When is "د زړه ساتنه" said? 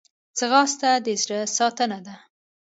1.05-1.99